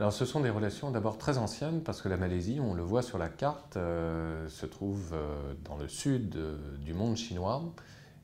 Alors 0.00 0.14
ce 0.14 0.24
sont 0.24 0.40
des 0.40 0.48
relations 0.48 0.90
d'abord 0.90 1.18
très 1.18 1.36
anciennes 1.36 1.82
parce 1.82 2.00
que 2.00 2.08
la 2.08 2.16
Malaisie, 2.16 2.58
on 2.58 2.72
le 2.72 2.82
voit 2.82 3.02
sur 3.02 3.18
la 3.18 3.28
carte, 3.28 3.76
euh, 3.76 4.48
se 4.48 4.64
trouve 4.64 5.12
euh, 5.12 5.52
dans 5.66 5.76
le 5.76 5.88
sud 5.88 6.36
euh, 6.36 6.56
du 6.78 6.94
monde 6.94 7.18
chinois. 7.18 7.62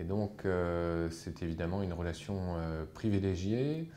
Et 0.00 0.04
donc 0.04 0.46
c'est 1.10 1.42
évidemment 1.42 1.82
une 1.82 1.92
relation 1.92 2.54
privilégiée. 2.94 3.90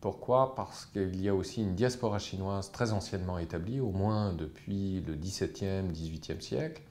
Pourquoi? 0.00 0.54
Parce 0.54 0.86
qu'il 0.86 1.20
y 1.20 1.28
a 1.28 1.34
aussi 1.34 1.62
une 1.62 1.74
diaspora 1.74 2.20
chinoise 2.20 2.70
très 2.70 2.92
anciennement 2.92 3.36
établie, 3.36 3.80
au 3.80 3.90
moins 3.90 4.32
depuis 4.32 5.00
le 5.00 5.14
XVIIe, 5.14 5.88
XVIIIe 5.90 6.40
siècle, 6.40 6.82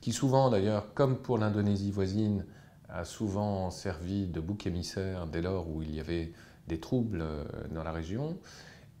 qui 0.00 0.12
souvent 0.12 0.50
d'ailleurs, 0.50 0.94
comme 0.94 1.16
pour 1.16 1.36
l'Indonésie 1.36 1.90
voisine, 1.90 2.44
a 2.88 3.04
souvent 3.04 3.70
servi 3.70 4.28
de 4.28 4.40
bouc 4.40 4.66
émissaire 4.68 5.26
dès 5.26 5.42
lors 5.42 5.68
où 5.68 5.82
il 5.82 5.92
y 5.92 5.98
avait 5.98 6.32
des 6.68 6.78
troubles 6.78 7.24
dans 7.72 7.82
la 7.82 7.92
région. 7.92 8.38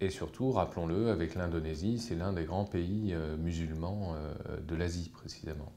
Et 0.00 0.10
surtout, 0.10 0.50
rappelons-le, 0.50 1.10
avec 1.10 1.34
l'Indonésie, 1.34 1.98
c'est 1.98 2.14
l'un 2.14 2.34
des 2.34 2.44
grands 2.44 2.66
pays 2.66 3.14
euh, 3.14 3.36
musulmans 3.38 4.14
euh, 4.14 4.60
de 4.60 4.76
l'Asie 4.76 5.08
précisément. 5.08 5.72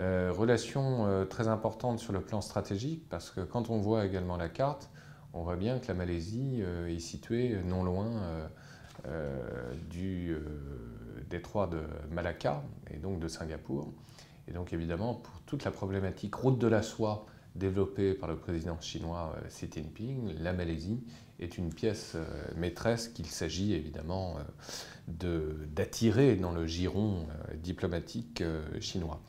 Euh, 0.00 0.32
relation 0.32 1.26
très 1.28 1.46
importante 1.46 1.98
sur 2.00 2.12
le 2.12 2.20
plan 2.20 2.40
stratégique, 2.40 3.06
parce 3.08 3.30
que 3.30 3.42
quand 3.42 3.70
on 3.70 3.78
voit 3.78 4.06
également 4.06 4.36
la 4.36 4.48
carte, 4.48 4.90
on 5.34 5.42
voit 5.42 5.56
bien 5.56 5.78
que 5.78 5.88
la 5.88 5.94
Malaisie 5.94 6.62
est 6.88 6.98
située 7.00 7.60
non 7.64 7.84
loin 7.84 8.10
du 9.90 10.36
détroit 11.28 11.66
de 11.66 11.80
Malacca 12.10 12.62
et 12.90 12.98
donc 12.98 13.18
de 13.18 13.28
Singapour. 13.28 13.92
Et 14.48 14.52
donc 14.52 14.72
évidemment, 14.72 15.14
pour 15.14 15.40
toute 15.42 15.64
la 15.64 15.70
problématique 15.70 16.34
route 16.34 16.58
de 16.58 16.68
la 16.68 16.82
soie 16.82 17.26
développée 17.54 18.14
par 18.14 18.28
le 18.28 18.36
président 18.36 18.80
chinois 18.80 19.34
Xi 19.48 19.68
Jinping, 19.72 20.34
la 20.40 20.52
Malaisie 20.52 21.04
est 21.40 21.58
une 21.58 21.72
pièce 21.72 22.12
euh, 22.14 22.24
maîtresse 22.56 23.08
qu'il 23.08 23.26
s'agit 23.26 23.74
évidemment 23.74 24.36
euh, 25.08 25.66
d'attirer 25.74 26.36
dans 26.36 26.52
le 26.52 26.66
giron 26.66 27.26
euh, 27.28 27.54
diplomatique 27.56 28.42
chinois. 28.80 29.20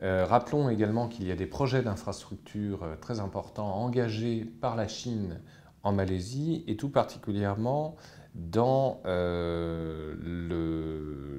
rappelons 0.00 0.68
également 0.68 1.08
qu'il 1.08 1.26
y 1.26 1.32
a 1.32 1.36
des 1.36 1.46
projets 1.46 1.82
d'infrastructures 1.82 2.84
très 3.00 3.20
importants 3.20 3.76
engagés 3.76 4.44
par 4.44 4.76
la 4.76 4.88
Chine 4.88 5.40
en 5.82 5.92
Malaisie 5.92 6.64
et 6.66 6.76
tout 6.76 6.90
particulièrement 6.90 7.96
dans 8.34 9.00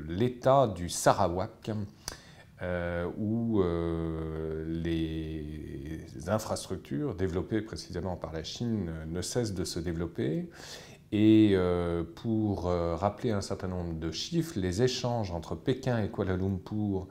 l'état 0.07 0.67
du 0.67 0.89
Sarawak 0.89 1.69
où 3.17 3.61
les 4.65 5.44
infrastructures 6.29 7.15
développées 7.15 7.61
précisément 7.61 8.15
par 8.15 8.33
la 8.33 8.43
Chine 8.43 8.91
ne 9.07 9.21
cessent 9.21 9.53
de 9.53 9.63
se 9.63 9.79
développer. 9.79 10.49
Et 11.11 11.51
euh, 11.53 12.03
pour 12.03 12.67
euh, 12.67 12.95
rappeler 12.95 13.31
un 13.31 13.41
certain 13.41 13.67
nombre 13.67 13.93
de 13.93 14.11
chiffres, 14.11 14.59
les 14.59 14.81
échanges 14.81 15.31
entre 15.31 15.55
Pékin 15.55 16.03
et 16.03 16.09
Kuala 16.09 16.35
Lumpur 16.35 17.07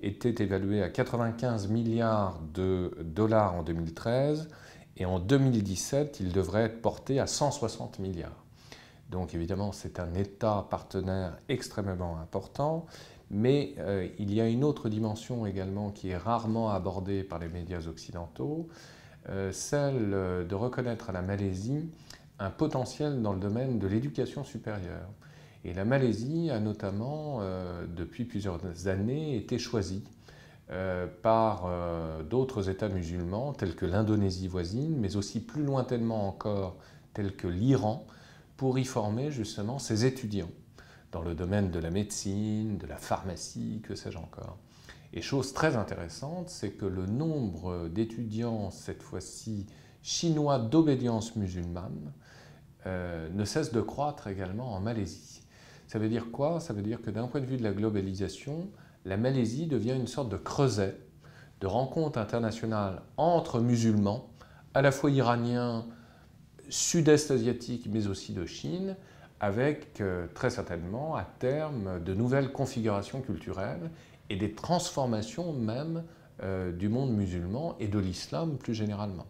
étaient 0.00 0.42
évalués 0.42 0.82
à 0.82 0.88
95 0.88 1.68
milliards 1.68 2.40
de 2.54 2.96
dollars 3.02 3.54
en 3.54 3.62
2013 3.62 4.48
et 4.96 5.06
en 5.06 5.18
2017, 5.18 6.18
ils 6.20 6.32
devraient 6.32 6.64
être 6.64 6.82
portés 6.82 7.20
à 7.20 7.26
160 7.26 7.98
milliards. 7.98 8.44
Donc 9.10 9.34
évidemment, 9.34 9.72
c'est 9.72 10.00
un 10.00 10.12
État 10.14 10.66
partenaire 10.68 11.38
extrêmement 11.48 12.18
important, 12.18 12.86
mais 13.30 13.74
euh, 13.78 14.06
il 14.18 14.32
y 14.32 14.40
a 14.40 14.48
une 14.48 14.64
autre 14.64 14.88
dimension 14.88 15.46
également 15.46 15.90
qui 15.90 16.10
est 16.10 16.16
rarement 16.16 16.70
abordée 16.70 17.22
par 17.22 17.38
les 17.38 17.48
médias 17.48 17.86
occidentaux, 17.86 18.68
euh, 19.28 19.50
celle 19.52 20.10
de 20.10 20.54
reconnaître 20.54 21.10
à 21.10 21.12
la 21.12 21.22
Malaisie 21.22 21.88
un 22.38 22.50
potentiel 22.50 23.22
dans 23.22 23.32
le 23.32 23.40
domaine 23.40 23.78
de 23.78 23.86
l'éducation 23.86 24.44
supérieure. 24.44 25.08
Et 25.64 25.74
la 25.74 25.84
Malaisie 25.84 26.50
a 26.50 26.60
notamment, 26.60 27.38
euh, 27.40 27.86
depuis 27.88 28.24
plusieurs 28.24 28.60
années, 28.86 29.36
été 29.36 29.58
choisie 29.58 30.04
par 31.22 31.66
d'autres 32.28 32.68
États 32.68 32.90
musulmans, 32.90 33.54
tels 33.54 33.74
que 33.74 33.86
l'Indonésie 33.86 34.48
voisine, 34.48 34.98
mais 34.98 35.16
aussi 35.16 35.40
plus 35.40 35.62
lointainement 35.62 36.28
encore, 36.28 36.76
tels 37.14 37.34
que 37.34 37.48
l'Iran, 37.48 38.06
pour 38.58 38.78
y 38.78 38.84
former 38.84 39.30
justement 39.30 39.78
ses 39.78 40.04
étudiants 40.04 40.50
dans 41.12 41.22
le 41.22 41.34
domaine 41.34 41.70
de 41.70 41.78
la 41.78 41.90
médecine, 41.90 42.76
de 42.76 42.86
la 42.86 42.96
pharmacie, 42.96 43.80
que 43.84 43.94
sais-je 43.94 44.18
encore. 44.18 44.58
Et 45.14 45.22
chose 45.22 45.54
très 45.54 45.76
intéressante, 45.76 46.50
c'est 46.50 46.72
que 46.72 46.84
le 46.84 47.06
nombre 47.06 47.88
d'étudiants, 47.88 48.70
cette 48.70 49.02
fois-ci 49.02 49.66
chinois 50.02 50.58
d'obédience 50.58 51.36
musulmane, 51.36 52.12
euh, 52.86 53.30
ne 53.30 53.44
cesse 53.44 53.72
de 53.72 53.80
croître 53.80 54.26
également 54.26 54.74
en 54.74 54.80
Malaisie. 54.80 55.42
Ça 55.86 56.00
veut 56.00 56.08
dire 56.08 56.30
quoi? 56.32 56.58
Ça 56.58 56.72
veut 56.72 56.82
dire 56.82 57.00
que 57.00 57.10
d'un 57.10 57.28
point 57.28 57.40
de 57.40 57.46
vue 57.46 57.56
de 57.56 57.62
la 57.62 57.72
globalisation, 57.72 58.68
la 59.04 59.16
Malaisie 59.16 59.66
devient 59.66 59.94
une 59.94 60.08
sorte 60.08 60.28
de 60.28 60.36
creuset 60.36 60.98
de 61.60 61.66
rencontres 61.68 62.18
internationales 62.18 63.02
entre 63.16 63.60
musulmans, 63.60 64.30
à 64.74 64.82
la 64.82 64.90
fois 64.90 65.10
iraniens, 65.10 65.86
sud-est 66.68 67.30
asiatiques, 67.30 67.88
mais 67.90 68.06
aussi 68.06 68.32
de 68.32 68.46
Chine, 68.46 68.96
avec 69.40 70.00
euh, 70.00 70.26
très 70.34 70.50
certainement 70.50 71.14
à 71.16 71.24
terme 71.24 72.02
de 72.02 72.14
nouvelles 72.14 72.52
configurations 72.52 73.20
culturelles 73.20 73.90
et 74.30 74.36
des 74.36 74.52
transformations 74.52 75.52
même 75.52 76.04
euh, 76.42 76.72
du 76.72 76.88
monde 76.88 77.12
musulman 77.12 77.76
et 77.80 77.88
de 77.88 77.98
l'islam 77.98 78.56
plus 78.58 78.74
généralement. 78.74 79.26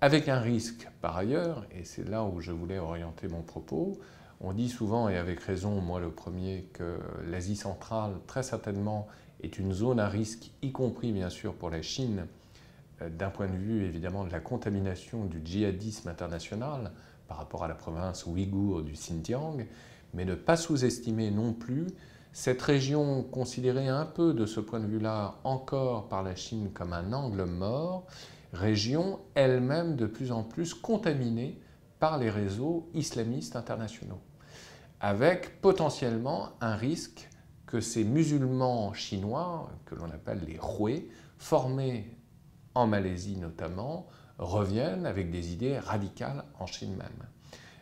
Avec 0.00 0.28
un 0.28 0.40
risque 0.40 0.88
par 1.00 1.16
ailleurs, 1.16 1.66
et 1.72 1.84
c'est 1.84 2.08
là 2.08 2.24
où 2.24 2.40
je 2.40 2.52
voulais 2.52 2.78
orienter 2.78 3.28
mon 3.28 3.42
propos, 3.42 3.98
on 4.40 4.52
dit 4.54 4.70
souvent, 4.70 5.08
et 5.08 5.18
avec 5.18 5.40
raison, 5.40 5.80
moi 5.80 6.00
le 6.00 6.10
premier, 6.10 6.66
que 6.72 6.98
l'Asie 7.28 7.56
centrale 7.56 8.14
très 8.26 8.42
certainement 8.42 9.06
est 9.42 9.58
une 9.58 9.72
zone 9.72 10.00
à 10.00 10.08
risque, 10.08 10.50
y 10.62 10.72
compris 10.72 11.12
bien 11.12 11.28
sûr 11.28 11.52
pour 11.54 11.68
la 11.68 11.82
Chine, 11.82 12.26
d'un 13.08 13.30
point 13.30 13.48
de 13.48 13.56
vue 13.56 13.84
évidemment 13.84 14.24
de 14.24 14.30
la 14.30 14.40
contamination 14.40 15.24
du 15.24 15.40
djihadisme 15.44 16.08
international, 16.08 16.92
par 17.30 17.38
rapport 17.38 17.62
à 17.62 17.68
la 17.68 17.74
province 17.74 18.26
ouïghour 18.26 18.82
du 18.82 18.92
Xinjiang, 18.92 19.64
mais 20.14 20.24
ne 20.24 20.34
pas 20.34 20.56
sous-estimer 20.56 21.30
non 21.30 21.52
plus 21.52 21.86
cette 22.32 22.60
région 22.60 23.22
considérée 23.22 23.88
un 23.88 24.04
peu 24.04 24.34
de 24.34 24.46
ce 24.46 24.60
point 24.60 24.80
de 24.80 24.86
vue-là 24.86 25.36
encore 25.44 26.08
par 26.08 26.22
la 26.22 26.34
Chine 26.34 26.70
comme 26.74 26.92
un 26.92 27.12
angle 27.12 27.44
mort, 27.44 28.06
région 28.52 29.20
elle-même 29.34 29.96
de 29.96 30.06
plus 30.06 30.32
en 30.32 30.42
plus 30.42 30.74
contaminée 30.74 31.60
par 32.00 32.18
les 32.18 32.30
réseaux 32.30 32.88
islamistes 32.94 33.56
internationaux, 33.56 34.20
avec 35.00 35.60
potentiellement 35.60 36.50
un 36.60 36.74
risque 36.74 37.28
que 37.66 37.80
ces 37.80 38.02
musulmans 38.02 38.92
chinois, 38.92 39.70
que 39.84 39.94
l'on 39.94 40.10
appelle 40.10 40.40
les 40.46 40.58
Hui, 40.58 41.08
formés 41.38 42.16
en 42.74 42.86
Malaisie 42.86 43.36
notamment, 43.36 44.06
reviennent 44.38 45.06
avec 45.06 45.30
des 45.30 45.52
idées 45.52 45.78
radicales 45.78 46.44
en 46.58 46.66
Chine 46.66 46.96
même. 46.96 47.28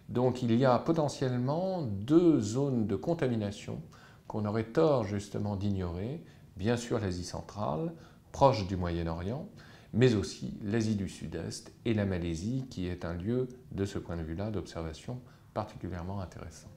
Donc 0.09 0.43
il 0.43 0.55
y 0.57 0.65
a 0.65 0.79
potentiellement 0.79 1.83
deux 1.83 2.41
zones 2.41 2.87
de 2.87 2.97
contamination 2.97 3.81
qu'on 4.27 4.45
aurait 4.45 4.65
tort 4.65 5.05
justement 5.05 5.57
d'ignorer, 5.57 6.25
bien 6.57 6.77
sûr 6.77 6.99
l'Asie 6.99 7.25
centrale, 7.25 7.93
proche 8.33 8.67
du 8.67 8.77
Moyen-Orient, 8.77 9.49
mais 9.93 10.15
aussi 10.15 10.59
l'Asie 10.63 10.97
du 10.97 11.09
Sud-Est 11.09 11.73
et 11.85 11.95
la 11.95 12.05
Malaisie 12.05 12.67
qui 12.71 12.87
est 12.89 13.05
un 13.05 13.15
lieu 13.15 13.49
de 13.73 13.85
ce 13.85 13.99
point 13.99 14.17
de 14.17 14.23
vue-là 14.23 14.51
d'observation 14.51 15.21
particulièrement 15.55 16.21
intéressant. 16.21 16.69